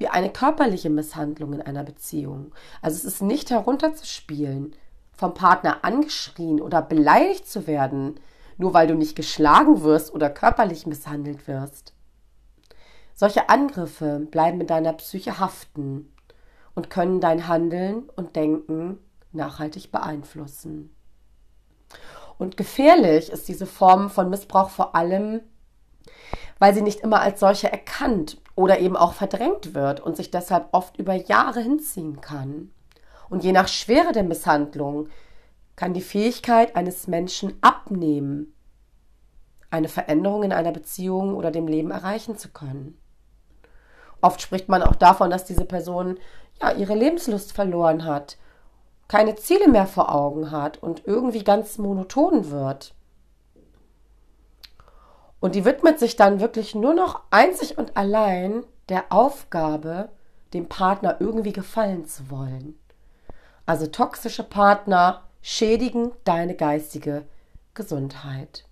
wie 0.00 0.08
eine 0.08 0.32
körperliche 0.32 0.88
Misshandlung 0.88 1.52
in 1.52 1.60
einer 1.60 1.84
Beziehung. 1.84 2.52
Also 2.80 2.96
es 2.96 3.04
ist 3.04 3.22
nicht 3.22 3.50
herunterzuspielen, 3.50 4.74
vom 5.12 5.34
Partner 5.34 5.84
angeschrien 5.84 6.62
oder 6.62 6.80
beleidigt 6.80 7.46
zu 7.46 7.66
werden, 7.66 8.18
nur 8.56 8.72
weil 8.72 8.86
du 8.86 8.94
nicht 8.94 9.14
geschlagen 9.14 9.82
wirst 9.82 10.14
oder 10.14 10.30
körperlich 10.30 10.86
misshandelt 10.86 11.46
wirst. 11.46 11.92
Solche 13.14 13.50
Angriffe 13.50 14.20
bleiben 14.30 14.62
in 14.62 14.66
deiner 14.66 14.94
Psyche 14.94 15.38
haften 15.38 16.10
und 16.74 16.88
können 16.88 17.20
dein 17.20 17.46
Handeln 17.46 18.08
und 18.16 18.36
Denken 18.36 18.98
nachhaltig 19.32 19.92
beeinflussen. 19.92 20.96
Und 22.38 22.56
gefährlich 22.56 23.28
ist 23.28 23.48
diese 23.48 23.66
Form 23.66 24.08
von 24.08 24.30
Missbrauch 24.30 24.70
vor 24.70 24.94
allem, 24.94 25.42
weil 26.58 26.72
sie 26.72 26.80
nicht 26.80 27.00
immer 27.00 27.20
als 27.20 27.40
solche 27.40 27.70
erkannt 27.70 28.40
oder 28.60 28.78
eben 28.78 28.96
auch 28.96 29.14
verdrängt 29.14 29.74
wird 29.74 30.00
und 30.00 30.16
sich 30.16 30.30
deshalb 30.30 30.68
oft 30.72 30.98
über 30.98 31.14
Jahre 31.14 31.60
hinziehen 31.60 32.20
kann. 32.20 32.70
Und 33.30 33.42
je 33.42 33.52
nach 33.52 33.68
Schwere 33.68 34.12
der 34.12 34.22
Misshandlung 34.22 35.08
kann 35.76 35.94
die 35.94 36.02
Fähigkeit 36.02 36.76
eines 36.76 37.06
Menschen 37.06 37.54
abnehmen, 37.62 38.54
eine 39.70 39.88
Veränderung 39.88 40.42
in 40.42 40.52
einer 40.52 40.72
Beziehung 40.72 41.34
oder 41.34 41.50
dem 41.50 41.68
Leben 41.68 41.90
erreichen 41.90 42.36
zu 42.36 42.50
können. 42.50 42.98
Oft 44.20 44.42
spricht 44.42 44.68
man 44.68 44.82
auch 44.82 44.94
davon, 44.94 45.30
dass 45.30 45.46
diese 45.46 45.64
Person 45.64 46.18
ja 46.60 46.72
ihre 46.72 46.94
Lebenslust 46.94 47.52
verloren 47.52 48.04
hat, 48.04 48.36
keine 49.08 49.36
Ziele 49.36 49.68
mehr 49.68 49.86
vor 49.86 50.14
Augen 50.14 50.50
hat 50.50 50.82
und 50.82 51.06
irgendwie 51.06 51.44
ganz 51.44 51.78
monoton 51.78 52.50
wird. 52.50 52.94
Und 55.40 55.54
die 55.54 55.64
widmet 55.64 55.98
sich 55.98 56.16
dann 56.16 56.40
wirklich 56.40 56.74
nur 56.74 56.94
noch 56.94 57.22
einzig 57.30 57.78
und 57.78 57.96
allein 57.96 58.64
der 58.88 59.06
Aufgabe, 59.10 60.10
dem 60.52 60.68
Partner 60.68 61.16
irgendwie 61.20 61.52
gefallen 61.52 62.04
zu 62.06 62.30
wollen. 62.30 62.78
Also 63.66 63.86
toxische 63.86 64.42
Partner 64.42 65.22
schädigen 65.42 66.12
deine 66.24 66.54
geistige 66.54 67.24
Gesundheit. 67.74 68.64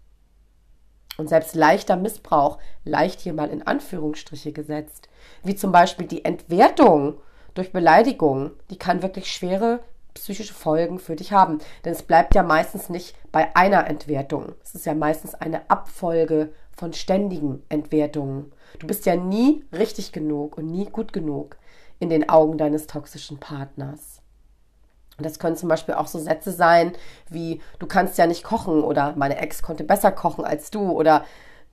Und 1.17 1.29
selbst 1.29 1.55
leichter 1.55 1.97
Missbrauch, 1.97 2.59
leicht 2.85 3.21
hier 3.21 3.33
mal 3.33 3.49
in 3.51 3.67
Anführungsstriche 3.67 4.53
gesetzt, 4.53 5.09
wie 5.43 5.57
zum 5.57 5.73
Beispiel 5.73 6.07
die 6.07 6.25
Entwertung 6.25 7.19
durch 7.55 7.73
Beleidigung, 7.73 8.53
die 8.71 8.79
kann 8.79 9.03
wirklich 9.03 9.33
schwere 9.33 9.81
psychische 10.19 10.55
Folgen 10.55 10.99
für 10.99 11.17
dich 11.17 11.33
haben. 11.33 11.59
Denn 11.85 11.93
es 11.93 12.03
bleibt 12.03 12.35
ja 12.35 12.43
meistens 12.43 12.89
nicht 12.89 13.17
bei 13.33 13.55
einer 13.57 13.87
Entwertung. 13.87 14.55
Es 14.63 14.75
ist 14.75 14.87
ja 14.87 14.95
meistens 14.95 15.35
eine 15.35 15.71
Abfolge 15.71 16.53
von 16.77 16.93
ständigen 16.93 17.63
Entwertungen. 17.69 18.53
Du 18.79 18.87
bist 18.87 19.07
ja 19.07 19.17
nie 19.17 19.65
richtig 19.73 20.13
genug 20.13 20.59
und 20.59 20.71
nie 20.71 20.87
gut 20.87 21.13
genug 21.13 21.57
in 21.99 22.11
den 22.11 22.29
Augen 22.29 22.59
deines 22.59 22.87
toxischen 22.87 23.39
Partners. 23.39 24.23
Und 25.17 25.27
das 25.27 25.41
können 25.41 25.57
zum 25.57 25.69
Beispiel 25.69 25.95
auch 25.95 26.07
so 26.07 26.19
Sätze 26.19 26.53
sein 26.53 26.93
wie, 27.29 27.61
du 27.81 27.87
kannst 27.87 28.19
ja 28.19 28.27
nicht 28.27 28.45
kochen 28.45 28.85
oder 28.85 29.15
meine 29.17 29.39
Ex 29.39 29.63
konnte 29.63 29.83
besser 29.83 30.13
kochen 30.13 30.45
als 30.45 30.71
du 30.71 30.93
oder 30.93 31.25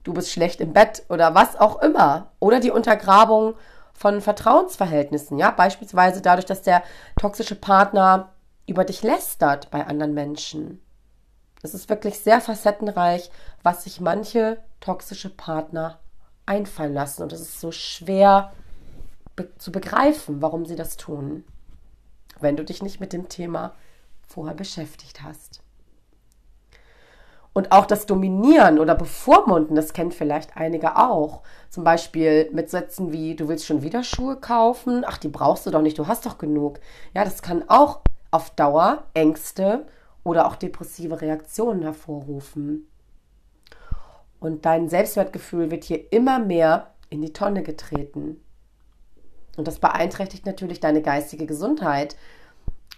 du 0.04 0.14
bist 0.14 0.32
schlecht 0.32 0.62
im 0.62 0.74
Bett 0.74 1.04
oder 1.10 1.36
was 1.36 1.60
auch 1.60 1.82
immer. 1.82 2.32
Oder 2.40 2.60
die 2.60 2.72
Untergrabung 2.72 3.54
von 3.94 4.20
Vertrauensverhältnissen, 4.22 5.38
ja, 5.38 5.52
beispielsweise 5.52 6.22
dadurch, 6.22 6.46
dass 6.46 6.64
der 6.64 6.84
toxische 7.18 7.56
Partner 7.56 8.32
über 8.68 8.84
dich 8.84 9.04
lästert 9.04 9.72
bei 9.72 9.86
anderen 9.86 10.14
Menschen. 10.14 10.82
Es 11.62 11.74
ist 11.74 11.90
wirklich 11.90 12.20
sehr 12.20 12.42
facettenreich, 12.42 13.32
was 13.64 13.84
sich 13.84 14.00
manche 14.00 14.60
toxische 14.80 15.30
Partner 15.30 16.00
einfallen 16.46 16.94
lassen. 16.94 17.24
Und 17.24 17.34
es 17.34 17.42
ist 17.42 17.60
so 17.60 17.72
schwer 17.72 18.54
be 19.36 19.54
zu 19.58 19.72
begreifen, 19.72 20.42
warum 20.42 20.66
sie 20.66 20.76
das 20.76 20.96
tun, 20.96 21.44
wenn 22.40 22.56
du 22.56 22.64
dich 22.64 22.82
nicht 22.82 23.00
mit 23.00 23.14
dem 23.14 23.30
Thema 23.30 23.74
vorher 24.28 24.56
beschäftigt 24.56 25.24
hast. 25.24 25.62
Und 27.52 27.72
auch 27.72 27.86
das 27.86 28.06
Dominieren 28.06 28.80
oder 28.80 28.96
Bevormunden, 28.96 29.78
das 29.78 29.94
kennt 29.94 30.14
vielleicht 30.14 30.58
einige 30.58 30.98
auch. 30.98 31.42
Zum 31.70 31.86
Beispiel 31.86 32.50
mit 32.52 32.70
Sätzen 32.70 33.14
wie, 33.14 33.36
du 33.36 33.48
willst 33.48 33.66
schon 33.66 33.82
wieder 33.82 34.04
Schuhe 34.04 34.36
kaufen, 34.36 35.06
ach, 35.08 35.18
die 35.18 35.30
brauchst 35.30 35.66
du 35.66 35.72
doch 35.72 35.82
nicht, 35.82 35.98
du 35.98 36.08
hast 36.08 36.26
doch 36.26 36.38
genug. 36.38 36.80
Ja, 37.14 37.24
das 37.24 37.42
kann 37.42 37.64
auch 37.70 38.02
auf 38.36 38.50
Dauer 38.50 39.06
Ängste 39.14 39.86
oder 40.26 40.46
auch 40.46 40.58
depressive 40.58 41.22
Reaktionen 41.22 41.84
hervorrufen. 41.84 42.86
Und 44.42 44.66
dein 44.66 44.90
Selbstwertgefühl 44.90 45.72
wird 45.72 45.86
hier 45.86 46.12
immer 46.12 46.40
mehr 46.40 46.94
in 47.10 47.22
die 47.22 47.32
Tonne 47.32 47.64
getreten. 47.64 48.42
Und 49.56 49.70
das 49.70 49.80
beeinträchtigt 49.80 50.46
natürlich 50.46 50.82
deine 50.82 51.02
geistige 51.02 51.46
Gesundheit. 51.46 52.18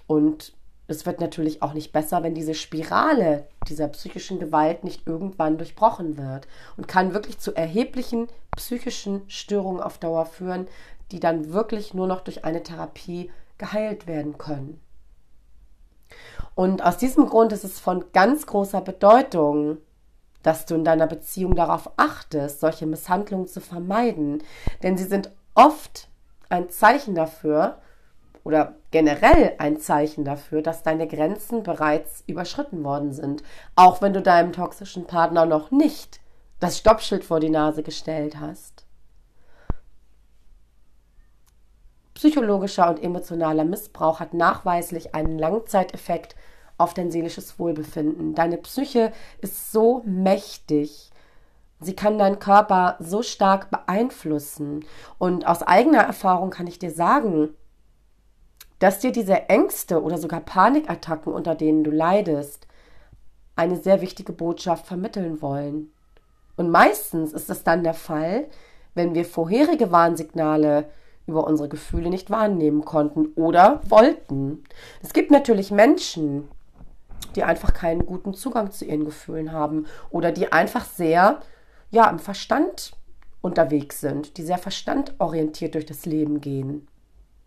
Und 0.07 0.53
es 0.87 1.05
wird 1.05 1.21
natürlich 1.21 1.61
auch 1.61 1.73
nicht 1.73 1.91
besser, 1.91 2.23
wenn 2.23 2.33
diese 2.33 2.55
Spirale 2.55 3.47
dieser 3.67 3.89
psychischen 3.89 4.39
Gewalt 4.39 4.83
nicht 4.83 5.05
irgendwann 5.05 5.59
durchbrochen 5.59 6.17
wird 6.17 6.47
und 6.77 6.87
kann 6.87 7.13
wirklich 7.13 7.37
zu 7.37 7.53
erheblichen 7.55 8.27
psychischen 8.55 9.21
Störungen 9.29 9.83
auf 9.83 9.99
Dauer 9.99 10.25
führen, 10.25 10.67
die 11.11 11.19
dann 11.19 11.53
wirklich 11.53 11.93
nur 11.93 12.07
noch 12.07 12.21
durch 12.21 12.43
eine 12.43 12.63
Therapie 12.63 13.29
geheilt 13.59 14.07
werden 14.07 14.39
können. 14.39 14.81
Und 16.55 16.83
aus 16.83 16.97
diesem 16.97 17.27
Grund 17.27 17.51
ist 17.53 17.63
es 17.63 17.79
von 17.79 18.05
ganz 18.13 18.47
großer 18.47 18.81
Bedeutung, 18.81 19.77
dass 20.43 20.65
du 20.65 20.75
in 20.75 20.83
deiner 20.83 21.07
Beziehung 21.07 21.55
darauf 21.55 21.91
achtest, 21.97 22.59
solche 22.59 22.85
Misshandlungen 22.85 23.47
zu 23.47 23.61
vermeiden. 23.61 24.43
Denn 24.81 24.97
sie 24.97 25.03
sind 25.03 25.31
oft 25.55 26.07
ein 26.49 26.69
Zeichen 26.69 27.15
dafür 27.15 27.77
oder 28.43 28.75
generell 28.91 29.53
ein 29.57 29.77
Zeichen 29.77 30.23
dafür, 30.23 30.61
dass 30.61 30.83
deine 30.83 31.07
Grenzen 31.07 31.63
bereits 31.63 32.23
überschritten 32.27 32.83
worden 32.83 33.11
sind. 33.11 33.43
Auch 33.75 34.01
wenn 34.01 34.13
du 34.13 34.21
deinem 34.21 34.53
toxischen 34.53 35.05
Partner 35.05 35.45
noch 35.45 35.69
nicht 35.69 36.21
das 36.59 36.77
Stoppschild 36.77 37.23
vor 37.23 37.39
die 37.39 37.49
Nase 37.49 37.83
gestellt 37.83 38.39
hast. 38.39 38.86
Psychologischer 42.17 42.89
und 42.89 43.03
emotionaler 43.03 43.63
Missbrauch 43.63 44.19
hat 44.19 44.33
nachweislich 44.33 45.13
einen 45.13 45.37
Langzeiteffekt 45.37 46.35
auf 46.79 46.95
dein 46.95 47.11
seelisches 47.11 47.59
Wohlbefinden. 47.59 48.33
Deine 48.33 48.57
Psyche 48.57 49.11
ist 49.39 49.71
so 49.71 50.01
mächtig. 50.03 51.11
Sie 51.79 51.95
kann 51.95 52.17
deinen 52.17 52.39
Körper 52.39 52.95
so 52.99 53.21
stark 53.21 53.69
beeinflussen. 53.69 54.83
Und 55.19 55.45
aus 55.45 55.61
eigener 55.61 56.01
Erfahrung 56.01 56.49
kann 56.49 56.65
ich 56.65 56.79
dir 56.79 56.89
sagen, 56.89 57.49
dass 58.79 58.97
dir 58.97 59.11
diese 59.11 59.47
Ängste 59.47 60.01
oder 60.01 60.17
sogar 60.17 60.39
Panikattacken, 60.39 61.31
unter 61.31 61.53
denen 61.53 61.83
du 61.83 61.91
leidest, 61.91 62.65
eine 63.55 63.75
sehr 63.75 64.01
wichtige 64.01 64.33
Botschaft 64.33 64.87
vermitteln 64.87 65.39
wollen. 65.43 65.91
Und 66.55 66.71
meistens 66.71 67.31
ist 67.31 67.51
es 67.51 67.63
dann 67.63 67.83
der 67.83 67.93
Fall, 67.93 68.47
wenn 68.95 69.13
wir 69.13 69.23
vorherige 69.23 69.91
Warnsignale 69.91 70.89
über 71.27 71.45
unsere 71.45 71.69
Gefühle 71.69 72.09
nicht 72.09 72.31
wahrnehmen 72.31 72.83
konnten 72.85 73.27
oder 73.35 73.81
wollten. 73.87 74.63
Es 75.03 75.13
gibt 75.13 75.29
natürlich 75.29 75.71
Menschen, 75.71 76.47
die 77.35 77.43
einfach 77.43 77.73
keinen 77.73 78.05
guten 78.05 78.33
Zugang 78.33 78.71
zu 78.71 78.85
ihren 78.85 79.05
Gefühlen 79.05 79.51
haben 79.51 79.85
oder 80.09 80.31
die 80.31 80.51
einfach 80.51 80.85
sehr 80.85 81.41
ja 81.91 82.09
im 82.09 82.19
Verstand 82.19 82.93
unterwegs 83.41 84.01
sind, 84.01 84.37
die 84.37 84.43
sehr 84.43 84.57
verstandorientiert 84.57 85.75
durch 85.75 85.85
das 85.85 86.05
Leben 86.05 86.41
gehen. 86.41 86.87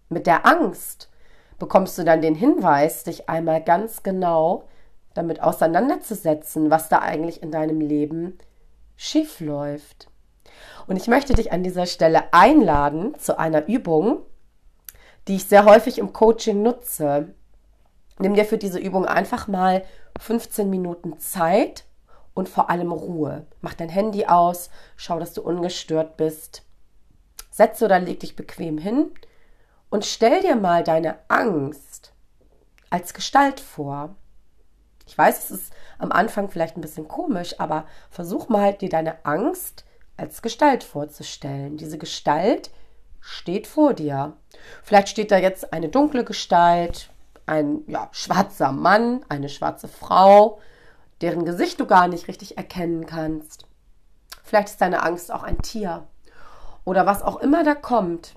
Mit 0.09 0.27
der 0.27 0.47
Angst 0.47 1.11
bekommst 1.59 1.99
du 1.99 2.05
dann 2.05 2.23
den 2.23 2.35
Hinweis, 2.35 3.05
dich 3.05 3.29
einmal 3.29 3.63
ganz 3.63 4.03
genau 4.03 4.65
damit 5.15 5.43
auseinanderzusetzen, 5.43 6.71
was 6.71 6.89
da 6.89 7.01
eigentlich 7.01 7.43
in 7.43 7.51
deinem 7.51 7.81
Leben 7.81 8.39
schief 8.97 9.41
läuft. 9.41 10.09
Und 10.87 10.97
ich 10.97 11.09
möchte 11.09 11.35
dich 11.35 11.53
an 11.53 11.63
dieser 11.63 11.87
Stelle 11.87 12.33
einladen 12.33 13.19
zu 13.19 13.39
einer 13.39 13.69
Übung, 13.69 14.21
die 15.29 15.37
ich 15.37 15.45
sehr 15.45 15.65
häufig 15.65 15.99
im 15.99 16.13
Coaching 16.13 16.63
nutze. 16.63 17.35
Nimm 18.19 18.35
dir 18.35 18.45
für 18.45 18.59
diese 18.59 18.79
Übung 18.79 19.07
einfach 19.07 19.49
mal 19.49 19.85
15 20.19 20.69
Minuten 20.69 21.19
Zeit 21.19 21.85
und 22.35 22.49
vor 22.49 22.71
allem 22.71 22.93
Ruhe. 22.93 23.47
Mach 23.61 23.75
dein 23.75 23.89
Handy 23.89 24.27
aus, 24.27 24.71
schau, 24.97 25.19
dass 25.19 25.33
du 25.33 25.43
ungestört 25.43 26.17
bist. 26.17 26.63
Setze 27.51 27.85
oder 27.85 27.99
leg 27.99 28.21
dich 28.21 28.37
bequem 28.37 28.79
hin 28.79 29.11
und 29.91 30.05
stell 30.05 30.41
dir 30.41 30.57
mal 30.57 30.85
deine 30.85 31.19
Angst 31.29 32.13
als 32.91 33.15
Gestalt 33.15 33.61
vor. 33.61 34.15
Ich 35.07 35.19
weiß, 35.19 35.45
es 35.45 35.51
ist 35.51 35.73
am 35.99 36.13
Anfang 36.13 36.49
vielleicht 36.49 36.77
ein 36.77 36.83
bisschen 36.83 37.09
komisch, 37.09 37.59
aber 37.59 37.87
versuch 38.11 38.49
mal 38.49 38.75
dir 38.75 38.89
deine 38.89 39.25
Angst 39.25 39.85
als 40.21 40.43
Gestalt 40.43 40.85
vorzustellen. 40.85 41.77
Diese 41.77 41.99
Gestalt 41.99 42.71
steht 43.21 43.67
vor 43.67 43.95
dir. 43.95 44.37
Vielleicht 44.83 45.09
steht 45.09 45.31
da 45.31 45.39
jetzt 45.39 45.73
eine 45.73 45.89
dunkle 45.89 46.25
Gestalt, 46.25 47.11
ein 47.47 47.83
ja, 47.87 48.09
schwarzer 48.13 48.73
Mann, 48.73 49.25
eine 49.29 49.49
schwarze 49.49 49.89
Frau, 49.89 50.61
deren 51.21 51.45
Gesicht 51.45 51.81
du 51.81 51.87
gar 51.87 52.07
nicht 52.07 52.29
richtig 52.29 52.57
erkennen 52.57 53.07
kannst. 53.07 53.67
Vielleicht 54.45 54.69
ist 54.69 54.81
deine 54.81 55.03
Angst 55.03 55.33
auch 55.33 55.43
ein 55.43 55.63
Tier 55.63 56.07
oder 56.85 57.07
was 57.07 57.23
auch 57.23 57.37
immer 57.37 57.65
da 57.65 57.75
kommt. 57.75 58.35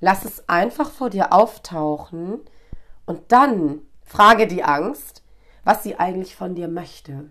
Lass 0.00 0.24
es 0.24 0.48
einfach 0.48 0.90
vor 0.90 1.10
dir 1.10 1.32
auftauchen 1.32 2.40
und 3.04 3.32
dann 3.32 3.82
frage 4.02 4.46
die 4.46 4.64
Angst, 4.64 5.22
was 5.64 5.82
sie 5.82 5.98
eigentlich 5.98 6.36
von 6.36 6.54
dir 6.54 6.68
möchte. 6.68 7.30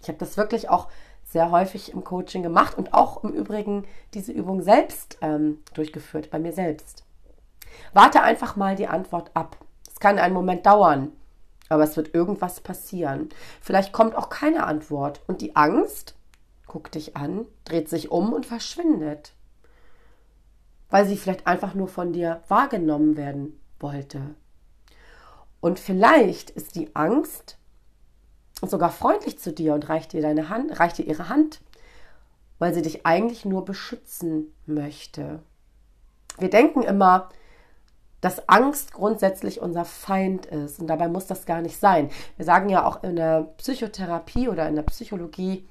Ich 0.00 0.08
habe 0.08 0.18
das 0.18 0.36
wirklich 0.36 0.68
auch 0.68 0.88
sehr 1.26 1.50
häufig 1.50 1.92
im 1.92 2.04
Coaching 2.04 2.42
gemacht 2.42 2.78
und 2.78 2.94
auch 2.94 3.24
im 3.24 3.32
Übrigen 3.32 3.84
diese 4.14 4.32
Übung 4.32 4.62
selbst 4.62 5.18
ähm, 5.20 5.58
durchgeführt, 5.74 6.30
bei 6.30 6.38
mir 6.38 6.52
selbst. 6.52 7.04
Warte 7.92 8.22
einfach 8.22 8.56
mal 8.56 8.76
die 8.76 8.86
Antwort 8.86 9.30
ab. 9.34 9.56
Es 9.88 9.98
kann 9.98 10.18
einen 10.18 10.34
Moment 10.34 10.64
dauern, 10.64 11.12
aber 11.68 11.82
es 11.82 11.96
wird 11.96 12.14
irgendwas 12.14 12.60
passieren. 12.60 13.28
Vielleicht 13.60 13.92
kommt 13.92 14.14
auch 14.14 14.28
keine 14.28 14.64
Antwort 14.64 15.20
und 15.26 15.40
die 15.40 15.56
Angst 15.56 16.14
guckt 16.66 16.94
dich 16.94 17.16
an, 17.16 17.46
dreht 17.64 17.88
sich 17.88 18.10
um 18.10 18.32
und 18.32 18.46
verschwindet, 18.46 19.32
weil 20.90 21.06
sie 21.06 21.16
vielleicht 21.16 21.46
einfach 21.46 21.74
nur 21.74 21.88
von 21.88 22.12
dir 22.12 22.42
wahrgenommen 22.48 23.16
werden 23.16 23.60
wollte. 23.80 24.34
Und 25.60 25.80
vielleicht 25.80 26.50
ist 26.50 26.76
die 26.76 26.94
Angst 26.94 27.58
sogar 28.62 28.90
freundlich 28.90 29.38
zu 29.38 29.52
dir 29.52 29.74
und 29.74 29.88
reicht 29.88 30.12
dir 30.12 30.22
deine 30.22 30.48
Hand, 30.48 30.78
reicht 30.80 30.98
dir 30.98 31.06
ihre 31.06 31.28
Hand, 31.28 31.60
weil 32.58 32.72
sie 32.72 32.82
dich 32.82 33.04
eigentlich 33.04 33.44
nur 33.44 33.64
beschützen 33.64 34.52
möchte. 34.66 35.40
Wir 36.38 36.50
denken 36.50 36.82
immer, 36.82 37.28
dass 38.20 38.48
Angst 38.48 38.92
grundsätzlich 38.92 39.60
unser 39.60 39.84
Feind 39.84 40.46
ist 40.46 40.80
und 40.80 40.86
dabei 40.86 41.08
muss 41.08 41.26
das 41.26 41.46
gar 41.46 41.60
nicht 41.60 41.78
sein. 41.78 42.10
Wir 42.36 42.44
sagen 42.44 42.68
ja 42.68 42.84
auch 42.84 43.02
in 43.02 43.16
der 43.16 43.42
Psychotherapie 43.58 44.48
oder 44.48 44.68
in 44.68 44.74
der 44.74 44.82
Psychologie, 44.82 45.68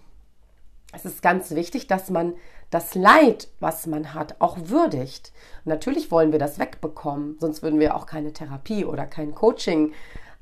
es 0.94 1.06
ist 1.06 1.22
ganz 1.22 1.52
wichtig, 1.52 1.88
dass 1.88 2.10
man 2.10 2.36
das 2.70 2.96
Leid, 2.96 3.50
was 3.60 3.86
man 3.88 4.14
hat, 4.14 4.36
auch 4.40 4.58
würdigt. 4.64 5.34
Und 5.66 5.70
natürlich 5.70 6.12
wollen 6.12 6.32
wir 6.32 6.40
das 6.40 6.58
wegbekommen, 6.58 7.38
sonst 7.40 7.62
würden 7.62 7.80
wir 7.80 7.96
auch 7.96 8.06
keine 8.06 8.32
Therapie 8.32 8.86
oder 8.86 9.06
kein 9.06 9.36
Coaching 9.36 9.94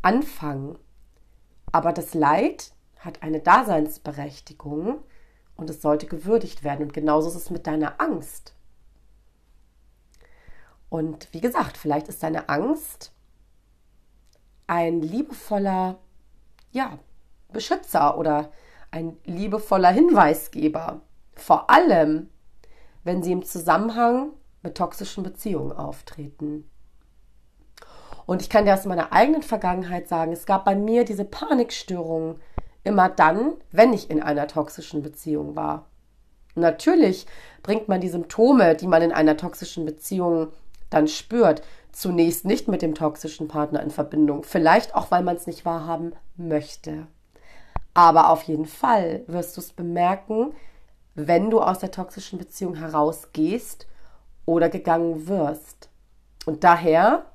anfangen. 0.01 0.77
Aber 1.73 1.91
das 1.91 2.13
Leid 2.13 2.71
hat 2.99 3.21
eine 3.21 3.41
Daseinsberechtigung 3.41 5.03
und 5.55 5.69
es 5.69 5.81
sollte 5.81 6.05
gewürdigt 6.05 6.63
werden. 6.63 6.83
Und 6.83 6.93
genauso 6.93 7.27
ist 7.27 7.35
es 7.35 7.49
mit 7.49 7.67
deiner 7.67 7.99
Angst. 7.99 8.55
Und 10.87 11.27
wie 11.33 11.41
gesagt, 11.41 11.75
vielleicht 11.75 12.07
ist 12.07 12.23
deine 12.23 12.47
Angst 12.47 13.11
ein 14.67 15.01
liebevoller, 15.01 15.99
ja, 16.71 16.99
Beschützer 17.51 18.17
oder 18.17 18.51
ein 18.91 19.17
liebevoller 19.25 19.89
Hinweisgeber. 19.89 21.01
Vor 21.33 21.69
allem, 21.71 22.29
wenn 23.03 23.23
sie 23.23 23.31
im 23.31 23.43
Zusammenhang 23.43 24.33
mit 24.61 24.77
toxischen 24.77 25.23
Beziehungen 25.23 25.71
auftreten. 25.71 26.69
Und 28.25 28.41
ich 28.41 28.49
kann 28.49 28.65
dir 28.65 28.73
aus 28.73 28.85
meiner 28.85 29.11
eigenen 29.11 29.41
Vergangenheit 29.41 30.07
sagen, 30.07 30.31
es 30.31 30.45
gab 30.45 30.65
bei 30.65 30.75
mir 30.75 31.05
diese 31.05 31.25
Panikstörungen 31.25 32.39
immer 32.83 33.09
dann, 33.09 33.53
wenn 33.71 33.93
ich 33.93 34.09
in 34.09 34.21
einer 34.21 34.47
toxischen 34.47 35.01
Beziehung 35.01 35.55
war. 35.55 35.85
Natürlich 36.55 37.25
bringt 37.63 37.87
man 37.87 38.01
die 38.01 38.09
Symptome, 38.09 38.75
die 38.75 38.87
man 38.87 39.01
in 39.01 39.11
einer 39.11 39.37
toxischen 39.37 39.85
Beziehung 39.85 40.49
dann 40.89 41.07
spürt, 41.07 41.63
zunächst 41.91 42.45
nicht 42.45 42.67
mit 42.67 42.81
dem 42.81 42.95
toxischen 42.95 43.47
Partner 43.47 43.81
in 43.81 43.89
Verbindung. 43.89 44.43
Vielleicht 44.43 44.95
auch, 44.95 45.11
weil 45.11 45.23
man 45.23 45.35
es 45.35 45.47
nicht 45.47 45.65
wahrhaben 45.65 46.13
möchte. 46.35 47.07
Aber 47.93 48.29
auf 48.29 48.43
jeden 48.43 48.65
Fall 48.65 49.23
wirst 49.27 49.55
du 49.57 49.61
es 49.61 49.71
bemerken, 49.71 50.53
wenn 51.15 51.49
du 51.49 51.61
aus 51.61 51.79
der 51.79 51.91
toxischen 51.91 52.39
Beziehung 52.39 52.75
herausgehst 52.75 53.87
oder 54.45 54.69
gegangen 54.69 55.27
wirst. 55.27 55.89
Und 56.45 56.63
daher 56.63 57.25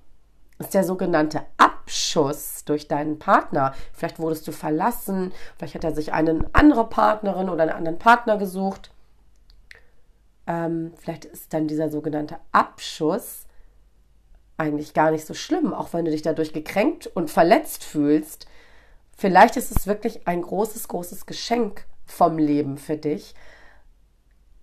ist 0.59 0.75
der 0.75 0.85
sogenannte 0.85 1.43
Abschuss 1.57 2.65
durch 2.65 2.88
deinen 2.88 3.19
Partner. 3.19 3.75
Vielleicht 3.93 4.19
wurdest 4.19 4.47
du 4.49 4.53
verlassen, 4.53 5.33
vielleicht 5.57 5.75
hat 5.75 5.85
er 5.85 5.95
sich 5.95 6.12
eine 6.12 6.49
andere 6.53 6.88
Partnerin 6.88 7.49
oder 7.49 7.62
einen 7.62 7.73
anderen 7.73 7.99
Partner 7.99 8.38
gesucht. 8.38 8.91
Ähm, 10.47 10.93
vielleicht 10.97 11.27
ist 11.27 11.53
dann 11.53 11.69
dieser 11.69 11.91
sogenannte 11.91 12.38
Abschuss 12.53 13.47
eigentlich 14.57 14.93
gar 14.93 15.12
nicht 15.12 15.25
so 15.25 15.35
schlimm, 15.35 15.73
auch 15.73 15.93
wenn 15.93 16.05
du 16.05 16.11
dich 16.11 16.23
dadurch 16.23 16.53
gekränkt 16.53 17.07
und 17.07 17.31
verletzt 17.31 17.85
fühlst. 17.85 18.47
Vielleicht 19.17 19.57
ist 19.57 19.71
es 19.71 19.87
wirklich 19.87 20.27
ein 20.27 20.43
großes, 20.43 20.88
großes 20.88 21.27
Geschenk 21.27 21.87
vom 22.07 22.38
Leben 22.38 22.79
für 22.79 22.97
dich. 22.97 23.35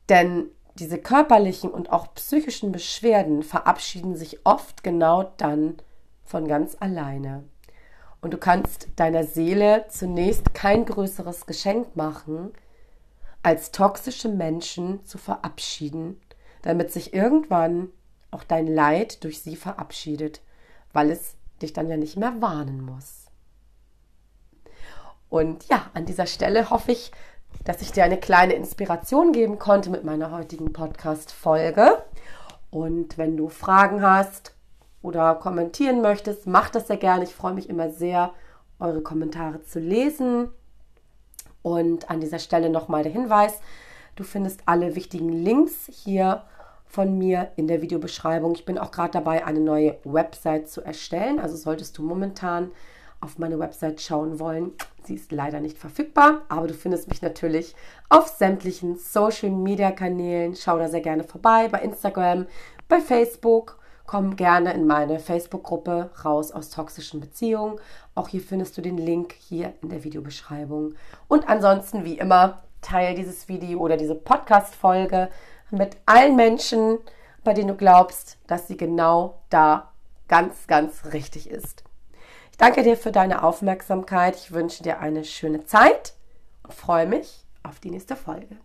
Denn 0.10 0.50
diese 0.76 0.98
körperlichen 0.98 1.72
und 1.72 1.92
auch 1.92 2.14
psychischen 2.16 2.72
Beschwerden 2.72 3.44
verabschieden 3.44 4.16
sich 4.16 4.46
oft 4.46 4.84
genau 4.84 5.32
dann 5.38 5.78
von 6.24 6.48
ganz 6.48 6.76
alleine. 6.80 7.46
Und 8.22 8.34
du 8.34 8.38
kannst 8.38 8.88
deiner 8.98 9.24
Seele 9.24 9.86
zunächst 9.90 10.54
kein 10.54 10.86
größeres 10.86 11.46
Geschenk 11.46 11.96
machen, 11.96 12.52
als 13.42 13.72
toxische 13.72 14.28
Menschen 14.28 15.06
zu 15.06 15.18
verabschieden, 15.18 16.20
damit 16.64 16.92
sich 16.92 17.14
irgendwann 17.14 17.90
auch 18.32 18.44
dein 18.44 18.68
Leid 18.68 19.24
durch 19.24 19.42
sie 19.42 19.56
verabschiedet, 19.56 20.42
weil 20.92 21.12
es 21.12 21.36
dich 21.62 21.72
dann 21.72 21.88
ja 21.88 21.96
nicht 21.96 22.18
mehr 22.18 22.42
warnen 22.42 22.82
muss. 22.82 23.26
Und 25.30 25.68
ja, 25.70 25.90
an 25.94 26.06
dieser 26.06 26.26
Stelle 26.26 26.70
hoffe 26.70 26.92
ich, 26.92 27.12
dass 27.64 27.82
ich 27.82 27.92
dir 27.92 28.04
eine 28.04 28.20
kleine 28.20 28.54
Inspiration 28.54 29.32
geben 29.32 29.58
konnte 29.60 29.90
mit 29.90 30.04
meiner 30.04 30.32
heutigen 30.32 30.74
Podcast-Folge. 30.74 32.04
Und 32.70 33.18
wenn 33.18 33.38
du 33.38 33.50
Fragen 33.50 34.02
hast 34.02 34.54
oder 35.02 35.36
kommentieren 35.36 36.02
möchtest, 36.02 36.46
mach 36.48 36.70
das 36.70 36.88
sehr 36.88 36.98
gerne. 36.98 37.24
Ich 37.24 37.34
freue 37.34 37.54
mich 37.54 37.70
immer 37.70 37.90
sehr, 37.90 38.34
eure 38.80 39.02
Kommentare 39.02 39.64
zu 39.64 39.80
lesen. 39.80 40.50
Und 41.62 42.10
an 42.10 42.20
dieser 42.20 42.40
Stelle 42.40 42.70
nochmal 42.70 43.04
der 43.04 43.12
Hinweis, 43.12 43.60
du 44.16 44.24
findest 44.24 44.62
alle 44.66 44.96
wichtigen 44.96 45.30
Links 45.30 45.90
hier 45.92 46.44
von 46.86 47.18
mir 47.18 47.52
in 47.56 47.68
der 47.68 47.82
Videobeschreibung. 47.82 48.54
Ich 48.54 48.66
bin 48.66 48.78
auch 48.78 48.92
gerade 48.92 49.12
dabei, 49.12 49.46
eine 49.46 49.60
neue 49.60 49.98
Website 50.04 50.70
zu 50.70 50.82
erstellen. 50.82 51.40
Also 51.40 51.56
solltest 51.56 51.98
du 51.98 52.04
momentan 52.04 52.72
auf 53.26 53.40
meine 53.40 53.60
Website 53.60 54.00
schauen 54.00 54.40
wollen, 54.40 54.72
sie 55.04 55.16
ist 55.16 55.32
leider 55.32 55.60
nicht 55.60 55.78
verfügbar, 55.78 56.44
aber 56.48 56.68
du 56.68 56.74
findest 56.74 57.10
mich 57.10 57.22
natürlich 57.22 57.76
auf 58.08 58.28
sämtlichen 58.28 58.98
Social 58.98 59.50
Media 59.50 59.92
Kanälen. 59.92 60.56
Schau 60.56 60.78
da 60.78 60.88
sehr 60.88 61.02
gerne 61.02 61.24
vorbei 61.24 61.68
bei 61.68 61.80
Instagram, 61.80 62.46
bei 62.88 63.02
Facebook. 63.02 63.80
Komm 64.06 64.36
gerne 64.36 64.74
in 64.74 64.86
meine 64.86 65.18
Facebook-Gruppe 65.18 66.12
Raus 66.24 66.52
aus 66.52 66.70
toxischen 66.70 67.20
Beziehungen. 67.20 67.80
Auch 68.14 68.28
hier 68.28 68.42
findest 68.42 68.78
du 68.78 68.82
den 68.82 69.00
Link 69.00 69.34
hier 69.34 69.74
in 69.82 69.90
der 69.90 70.04
Videobeschreibung. 70.04 70.94
Und 71.28 71.50
ansonsten, 71.50 72.06
wie 72.06 72.20
immer, 72.20 72.62
teile 72.82 73.16
dieses 73.16 73.48
Video 73.48 73.80
oder 73.80 73.98
diese 73.98 74.14
Podcast-Folge 74.14 75.30
mit 75.72 75.98
allen 76.06 76.36
Menschen, 76.36 77.00
bei 77.44 77.54
denen 77.54 77.70
du 77.70 77.76
glaubst, 77.76 78.38
dass 78.46 78.68
sie 78.68 78.78
genau 78.78 79.42
da 79.50 79.92
ganz, 80.28 80.68
ganz 80.68 81.06
richtig 81.12 81.50
ist. 81.50 81.85
Ich 82.56 82.58
danke 82.58 82.84
dir 82.84 82.96
für 82.96 83.12
deine 83.12 83.44
Aufmerksamkeit. 83.44 84.38
Ich 84.38 84.54
wünsche 84.54 84.82
dir 84.82 85.02
eine 85.02 85.26
schöne 85.26 85.66
Zeit 85.66 86.14
und 86.64 86.74
freue 86.74 87.06
mich 87.06 87.44
auf 87.64 87.82
die 87.82 87.92
nächste 87.92 88.16
Folge. 88.16 88.56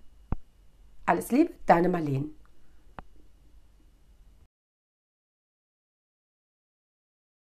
Alles 1.06 1.32
Liebe, 1.32 1.52
deine 1.66 1.88
Marlene. 1.88 2.26